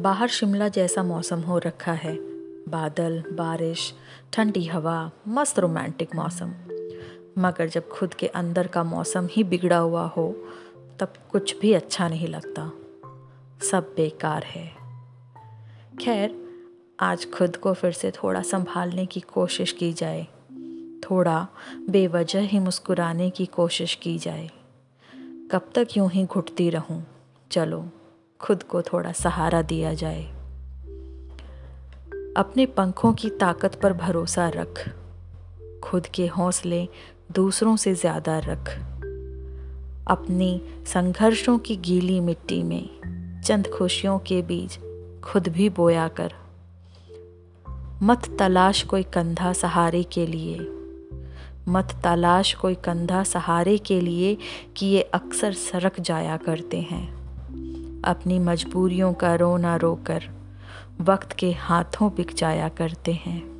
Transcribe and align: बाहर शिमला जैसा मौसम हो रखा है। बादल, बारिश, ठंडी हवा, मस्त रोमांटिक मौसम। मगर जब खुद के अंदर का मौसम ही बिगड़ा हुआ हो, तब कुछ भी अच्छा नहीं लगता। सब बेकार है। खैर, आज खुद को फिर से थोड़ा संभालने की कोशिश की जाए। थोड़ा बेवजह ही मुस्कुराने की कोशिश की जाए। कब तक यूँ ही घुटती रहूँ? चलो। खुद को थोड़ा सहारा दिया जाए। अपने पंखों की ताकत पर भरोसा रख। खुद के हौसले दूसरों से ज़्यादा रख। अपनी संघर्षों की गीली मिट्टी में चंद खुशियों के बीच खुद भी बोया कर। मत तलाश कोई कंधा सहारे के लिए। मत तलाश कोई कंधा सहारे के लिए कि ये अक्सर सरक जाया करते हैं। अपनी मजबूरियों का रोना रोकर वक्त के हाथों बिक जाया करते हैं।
बाहर 0.00 0.28
शिमला 0.28 0.68
जैसा 0.68 1.02
मौसम 1.02 1.40
हो 1.40 1.58
रखा 1.58 1.92
है। 1.92 2.16
बादल, 2.68 3.24
बारिश, 3.32 3.94
ठंडी 4.32 4.64
हवा, 4.64 5.10
मस्त 5.28 5.58
रोमांटिक 5.58 6.14
मौसम। 6.14 6.52
मगर 7.38 7.68
जब 7.68 7.88
खुद 7.88 8.14
के 8.14 8.26
अंदर 8.26 8.66
का 8.66 8.84
मौसम 8.84 9.28
ही 9.30 9.44
बिगड़ा 9.44 9.78
हुआ 9.78 10.02
हो, 10.02 10.48
तब 11.00 11.12
कुछ 11.30 11.60
भी 11.60 11.72
अच्छा 11.72 12.08
नहीं 12.08 12.28
लगता। 12.28 12.72
सब 13.70 13.92
बेकार 13.96 14.42
है। 14.42 14.72
खैर, 16.00 16.48
आज 17.00 17.30
खुद 17.30 17.56
को 17.56 17.74
फिर 17.74 17.92
से 17.92 18.10
थोड़ा 18.10 18.42
संभालने 18.42 19.06
की 19.06 19.20
कोशिश 19.20 19.72
की 19.72 19.92
जाए। 19.92 20.26
थोड़ा 21.10 21.48
बेवजह 21.90 22.40
ही 22.40 22.58
मुस्कुराने 22.58 23.30
की 23.30 23.46
कोशिश 23.46 23.94
की 23.94 24.18
जाए। 24.18 24.50
कब 25.50 25.70
तक 25.74 25.88
यूँ 25.96 26.10
ही 26.10 26.24
घुटती 26.24 26.70
रहूँ? 26.70 27.06
चलो। 27.50 27.88
खुद 28.40 28.62
को 28.62 28.82
थोड़ा 28.82 29.12
सहारा 29.12 29.62
दिया 29.62 29.94
जाए। 29.94 30.24
अपने 32.36 32.66
पंखों 32.66 33.12
की 33.12 33.30
ताकत 33.30 33.74
पर 33.74 33.92
भरोसा 33.92 34.48
रख। 34.48 34.88
खुद 35.84 36.06
के 36.06 36.26
हौसले 36.26 36.88
दूसरों 37.32 37.76
से 37.76 37.94
ज़्यादा 37.94 38.38
रख। 38.38 38.68
अपनी 40.10 40.62
संघर्षों 40.86 41.58
की 41.58 41.76
गीली 41.76 42.20
मिट्टी 42.20 42.62
में 42.62 42.88
चंद 43.44 43.68
खुशियों 43.68 44.18
के 44.18 44.42
बीच 44.42 44.78
खुद 45.24 45.48
भी 45.48 45.68
बोया 45.68 46.08
कर। 46.08 46.32
मत 48.02 48.36
तलाश 48.38 48.82
कोई 48.82 49.02
कंधा 49.02 49.52
सहारे 49.52 50.02
के 50.02 50.26
लिए। 50.26 50.58
मत 51.68 52.00
तलाश 52.04 52.54
कोई 52.54 52.74
कंधा 52.74 53.22
सहारे 53.24 53.78
के 53.78 54.00
लिए 54.00 54.36
कि 54.76 54.86
ये 54.86 55.02
अक्सर 55.02 55.52
सरक 55.52 56.00
जाया 56.00 56.36
करते 56.36 56.80
हैं। 56.80 57.17
अपनी 58.04 58.38
मजबूरियों 58.38 59.12
का 59.12 59.34
रोना 59.34 59.76
रोकर 59.76 60.22
वक्त 61.00 61.32
के 61.32 61.52
हाथों 61.52 62.10
बिक 62.10 62.34
जाया 62.34 62.68
करते 62.68 63.12
हैं। 63.12 63.57